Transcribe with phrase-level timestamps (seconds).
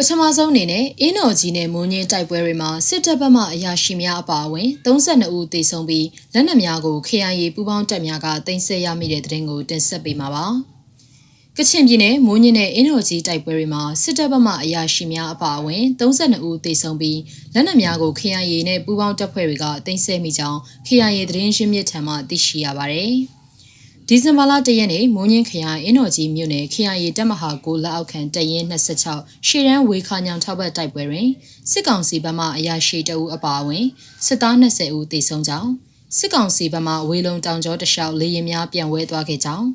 [0.00, 10.46] ပထမဆုံးအနေနဲ့အင်းတော်ကြီးနဲ့မိုးညင်းတိုက်ပွဲတွေမှာစစ်တပ်ဘက်မှအရာရှိများအပါအဝင်32ဦးသေဆုံးပြီးလက်နက်များကို KIA ပူးပေါင်းတပ်များကတင်ဆက်ရမိတဲ့တဲ့တင်ကိုတင်ဆက်ပေးမှာပါ။
[11.56, 17.18] ကချင်ပြည်နယ်မိုးညင်းနဲ့အင်းတော်ကြီးတိုက်ပွဲတွေမှာစစ်တပ်ဘက်မှအရာရှိများအပါအဝင်32ဦးသေဆုံးပြီး
[17.54, 23.14] လက်နက်များကို KIA နဲ့ပူးပေါင်းတပ်ဖွဲ့တွေကတင်ဆက်မိကြောင်း KIA သတင်းရင်းမြစ်ထံမှသိရှိရပါတယ်။
[24.10, 31.28] ဒီဇင်ဘာလ၁ရက်နေ့မိုးညင်းခရိုင်အင်းတော်ကြီးမြို့နယ်ခရိုင်ရီတပ်မဟာကိုလက်အောက်ခံတရင်26ရှေ့တန်းဝေခါညောင်ထောက်ဘက်တိုက်ပွဲတွင်
[31.70, 33.84] စစ်ကောင်စီဘက်မှအရာရှိတအုပ်အပါအဝင်
[34.26, 35.70] စစ်သား20ဦးသေဆုံးကြောင်း
[36.18, 39.66] စစ်ကောင်စီဘက်မှဝေလုံတောင်ကျောတလျှောက်လေရင်များပြန်ဝဲသွားခဲ့ကြောင်း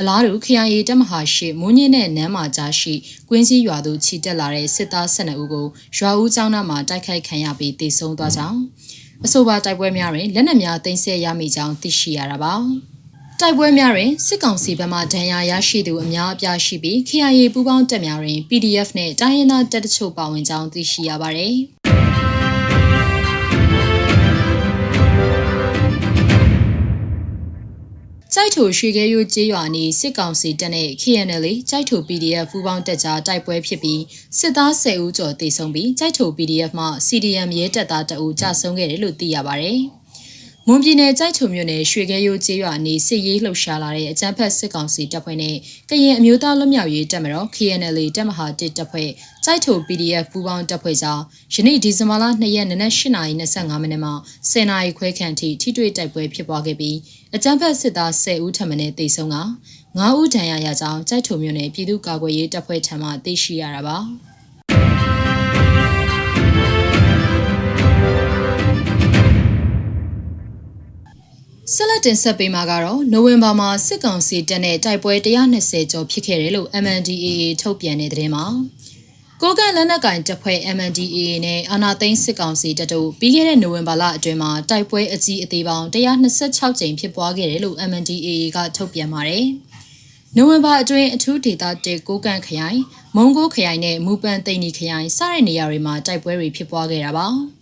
[0.00, 2.94] အလားတူခရိုင်ရီတပ်မဟာရှိမိုးညင်းနဲ့နမ်းမာကြားရှိ
[3.28, 5.66] ကွင်းစည်းရွာသို့ခြိတက်လာတဲ့စစ်သား12ဦးကို
[5.98, 8.58] ရွာဦးကျောင်းသားမှတိုက်ခိုက်ခံရပြီးသေဆုံးသွားကြောင်း
[9.24, 12.54] အဆိုပါတိုက်ပွဲများတွင်လက်နက်များတင်ဆက်ရမိကြောင်းသိရှိရတာပါ။
[13.40, 21.56] တိုက်ပွဲများတွင်စစ်ကောင်စီဘက်မှဒဏ်ရာရရှိသူအများအပြားရှိပြီး KIA ပူးပေါင်းတပ်များတွင် PDF နဲ့တိုင်းရင်းသားတပ်တချို့ပါဝင်ကြောင်းသိရှိရပါသည်။
[28.34, 34.02] ကြိုက်ထိုရွှေခဲရိုးကျေးရွာနီစစ်ကောင်စီတပ်နဲ့ KNL ကြိုက်ထို PDF ပူးပေါင်းတပ်ကြားတိုက်ပွဲဖြစ်ပြီး
[34.38, 39.72] စစ်သား10ဦးကျော်သေဆုံးပြီးကြိုက်ထို PDF မှ CDM ရဲတပ်သားတအူကြဆုံးခဲ့တယ်လို့သိရပါဗျ။
[40.68, 45.56] မွန်ပြည်နယ်ကြိုက်ထုံမြို့နယ်ရွှေခဲရိုးကျေးရွာနေစစ်ရေးလှုပ်ရှားလာတဲ့အကြမ်းဖက်စစ်ကောင်စီတပ်ဖွဲ့နဲ့
[45.90, 49.10] ကရင်အမျိုးသားလွတ်မြောက်ရေးတပ်မတော် KNL တပ်မဟာ1တပ်ဖွဲ့
[49.44, 51.22] ကြိုက်ထုံ PDF ပူးပေါင်းတပ်ဖွဲ့ကြောင့်
[51.54, 54.12] ယနေ့ဒီဇင်ဘာလ2ရက်နေ့နက်8:25မိနစ်မှာ
[54.50, 56.96] 10နာရီခွဲခန့်ထိထိတွေ့တိုက်ပွဲဖြစ်ပွားခဲ့ပြီး
[57.34, 59.36] အကြမ်းဖက်စစ်သား10ဦးထပ်မံတေဆုံးက
[59.80, 63.98] 9ဦးဒဏ်ရာရကြောင်းကြိုက်ထုံမြို့နယ်ပြည်သူ့ကာကွယ်ရေးတပ်ဖွဲ့ထံမှသိရှိရတာပါ။
[72.06, 75.14] တင်ဆက်ပေးမှာကတော့နိုဝင်ဘာမှာစစ်ကောင်စီတပ်နဲ့တိုက်ပွဲ
[75.52, 77.28] 120ကျော်ဖြစ်ခဲ့တယ်လို့ MNDAA
[77.62, 78.46] ထုတ်ပြန်တဲ့သတင်းမှာ
[79.42, 89.46] ကိုကန့်လက်နက်ကင်တပ်ဖွဲ့ MNDAA နဲ့အာနာသိန်းစစ်ကောင်စီတပ်တို့ပြီးခဲ့တဲ့နိုဝင်ဘာလအတွင်းမှာတိုက်ပွဲအကြီးအသေးပေါင်း126ကြိမ်ဖြစ်ပွားခဲ့တယ်လို့ MNDAA ကထုတ်ပြန်ပါတယ်။
[90.36, 92.78] နိုဝင်ဘာအတွင်းအထူးဒေသတေကိုကန့်ခရိုင်၊
[93.16, 97.28] မုံကိုခရိုင်နဲ့မူပန်သိန်းနီခရိုင်စတဲ့နေရာတွေမှာတိုက်ပွဲတွေဖြစ်ပွားခဲ့တာပါ။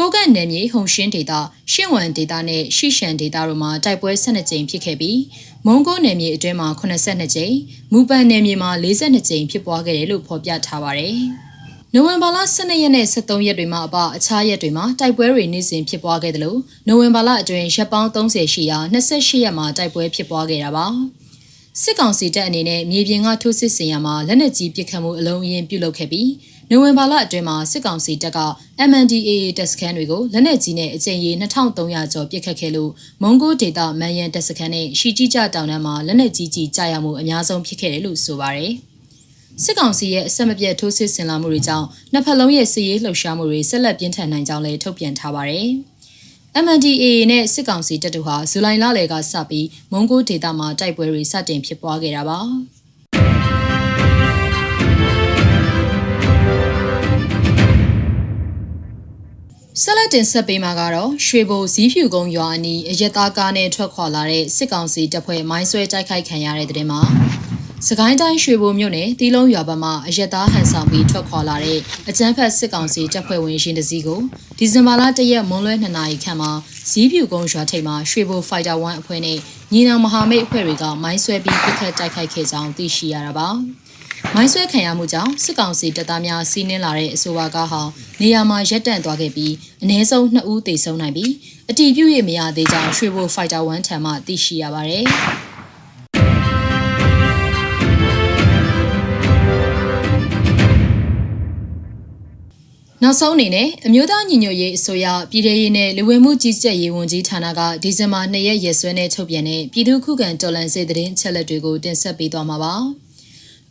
[0.00, 1.32] ကိုကန့်နယ်မြေဟုံရှင်းဒေသ
[1.72, 5.20] ရှင့်ဝမ်ဒေသနဲ့ရှီရှန်ဒေသတို့မှာတိုက်ပွဲ12ကြိမ်ဖြစ်ခဲ့ပြီး
[5.66, 7.54] မုံကိုနယ်မြေအတွင်းမှာ82ကြိမ်
[7.92, 11.16] မူပန်နယ်မြေမှာ42ကြိမ်ဖြစ်ပွားခဲ့တယ်လို့ဖော်ပြထားပါတယ်။
[11.94, 16.58] နိုဝင်ဘာလ12ရက်နဲ့13ရက်တွေမှာအပအခြားရက်တွေမှာတိုက်ပွဲတွေနေ့စဉ်ဖြစ်ပွားခဲ့တယ်လို့
[16.88, 20.86] နိုဝင်ဘာလအတွင်းရက်ပေါင်း30ရှိရာ28ရက်မှာတိုက်ပွဲဖြစ်ပွားခဲ့တာပါ။
[21.82, 26.28] စစ်ကောင်စီတပ်အနေနဲ့မြေပြင်ကထိုးစစ်ဆင်ရမှာလက်နက်ကြီးပစ်ခတ်မှုအလုံးအရင်ပြုလုပ်ခဲ့ပြီး
[26.70, 28.38] နိုဝင်ဘာလအတွင်းမှာစစ်ကောင်စီတပ်က
[28.90, 32.90] MNDAA တပ်စခန်းတွေကိုလက်နက်ကြီးနဲ့အကြိမ်ရေ2300ကျော်ပစ်ခတ်ခဲ့လို့
[33.22, 38.72] မုံကိုဒေတာမန်ရန်တပ်စခန်းနဲ့ရှီကြီးကြတောင်တန်းမှာလက်နက်ကြီးကြီးကြားရမှုအများဆုံးဖြစ်ခဲ့တယ်လို့ဆိုပါတယ်။
[39.62, 45.68] စစ်ကောင်စီရဲ့အဆက်မပြတ်ထိုးစစ်ဆင်လာမှုတွေကြောင့်နှစ်ဖက်လုံးရဲ့စစ်ရေးလှုပ်ရှားမှုတွေဆက်လက်ပြင်းထန်နိုင်ကြောင်းလည်းထုတ်ပြန်ထားပါတယ်။
[46.64, 52.40] MNDAA နဲ့စစ်ကောင်စီတပ်တို့ဟာဇူလိုင်လလယ်ကစပြီးမုံကိုဒေတာမှာတိုက်ပွဲတွေစတင်ဖြစ်ပွားခဲ့တာပါ။
[59.82, 67.00] ဆက်လက်တင်ဆက်ပေးမှာကတော့ရွှေဘိုဇီးဖြူကုန်းရွာအနီးအရက်သားကားနဲ့ထွက်ခွာလာတဲ့စစ်ကောင်စီတပ်ဖွဲ့မိုင်းဆွဲတိုက်ခိုက်ခံရတဲ့တဲ့မှာ
[67.86, 71.78] စကိုင်းတိုင်းရွှေဘိုမြို့နယ်တီလုံးရွာဘက်မှအရက်သားဟန်ဆောင်ပြီးထွက်ခွာလာတဲ့
[72.08, 74.20] အကြမ်းဖက်စစ်ကောင်စီတပ်ဖွဲ့ဝင်ရှင်တစည်းကို
[74.58, 76.50] ဒီဇင်ဘာလ၁ရက်မွန်းလွဲ2နာရီခန့်မှာ
[76.90, 79.38] ဇီးဖြူကုန်းရွာထိပ်မှာရွှေဘိုဖိုက်တာ1အဖွဲ့နဲ့
[79.72, 83.48] ညီနောင်မဟာမိတ်အဖွဲ့တွေကမိုင်းဆွဲပြီးပစ်ခတ်တိုက်ခိုက်ခဲ့ကြောင်းသိရှိရတာပါ။
[84.34, 87.82] မိုင်းဆွဲခံရမှုကြောင့်စစ်ကောင်စီတပ်သားများစီးနင်းလာတဲ့အဆိုပါကားဟာ
[88.20, 89.52] နေရာမှာရပ်တန့်သွားခဲ့ပြီး
[89.82, 91.32] အ ਨੇ ဆုံး2ဦးသေဆုံးနိုင်ပြီး
[91.70, 95.06] အတီးပြုတ်ရမရသေးကြောင်းရွှေဘိုဖိုက်တာ1ထံမှသိရှိရပါတယ်။
[103.02, 112.74] နောက်ဆုံးအနေနဲ့အမျိုးသားညီညွတ်ရေးအစိုးရပြည်ထရေးနဲ့လူဝင်မှုကြီးကြပ်ရေးဝန်ကြီးဌာနကဒီဇင်ဘာ2ရက်ရက်စွဲနဲ့ထုတ်ပြန်တဲ့ပြည်သူ့ခုခံတော်လှန်ရေးသတင်းချက်လက်တွေကိုတင်ဆက်ပေးသွားမှာပါ။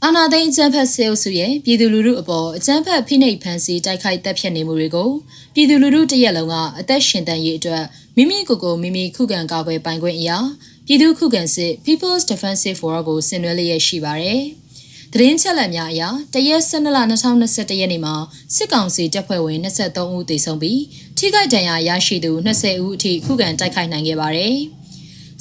[0.05, 5.09] အာနာသိန်းအကြမ်းဖက်ဆဲအုပ်စုရဲ့ပြည်သူလူထုအပေါ်အကြမ်းဖက်ဖိနှိပ်ဖန်ဆီးတိုက်ခိုက်တပ်ဖြတ်နေမှုတွေကို
[5.53, 7.83] ပြည်သူလူထုတရက်လုံးကအသက်ရှင်တန်ရေးအတွက်
[8.17, 10.37] မိမိကိုယ်ကိုမိမိခုခံကာကွယ်ပိုင်ခွင့်အရာ
[10.85, 14.41] ပြည်သူခုခံစစ် People's Defensive War ကိုဆင်နွှဲလျက်ရှိပါတယ်။
[15.13, 16.03] သတင်းချက်လက်များအရ
[16.33, 18.15] တရက်12လ2021ရက်နေ့မှာ
[18.55, 20.81] စစ်ကောင်စီတပ်ဖွဲ့ဝင်23ဦးသေဆုံးပြီး
[21.17, 24.57] ထိခိုက်ဒဏ်ရာရရှိသူ20ဦးအထိခုခံတိုက်ခိုက်နိုင်ခဲ့ပါတယ်။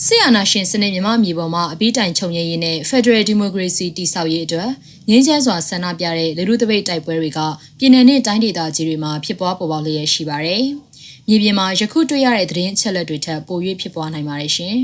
[0.04, 4.70] ဆီယနာရှင်စနစ်မြမမြေပေါ်မှာအပိတိုင်ခြုံရည်ရေးနဲ့ Federal Democracy တည်ဆောက်ရေးအတွက်
[5.08, 7.40] ငင်းချဲစွာဆန္ဒပြတဲ့လူလူတပိတ်တိုက်ပွဲတွေက
[7.78, 10.64] ပြည်내နဲ့တိုင်းဒေသကြီးတွေမှာဖြစ်ပွားပေါ်ပေါက်လျက်ရှိပါတယ်။
[11.28, 14.76] မြေပြင်မှာယခုတွေ့ရတဲ့သတင်းအချက်လက်တွေထက်ပို၍ဖြစ်ပွားနိုင်ပါတယ်ရှင်။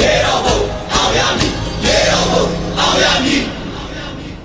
[0.00, 0.58] ရေတော်ဘုံ
[0.92, 1.52] အောင်ရမည်
[1.86, 2.44] ရေတော်ဘုံ
[2.78, 3.61] အောင်ရမည်